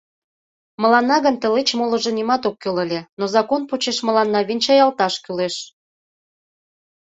Мыланна 0.81 1.17
гын 1.25 1.35
тылеч 1.41 1.69
молыжо 1.79 2.11
нимат 2.17 2.43
ок 2.49 2.55
кӱл 2.61 2.77
ыле, 2.85 3.01
но 3.19 3.25
закон 3.35 3.61
почеш 3.69 3.97
мыланна 4.07 4.39
венчаялташ 4.47 5.13
кӱлеш... 5.23 5.55